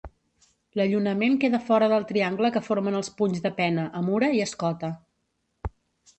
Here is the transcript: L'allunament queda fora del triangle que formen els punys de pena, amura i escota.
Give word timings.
L'allunament 0.79 1.35
queda 1.43 1.59
fora 1.67 1.89
del 1.91 2.07
triangle 2.13 2.51
que 2.57 2.63
formen 2.69 2.99
els 3.01 3.13
punys 3.21 3.45
de 3.45 3.53
pena, 3.61 3.85
amura 4.01 4.33
i 4.39 4.43
escota. 4.49 4.93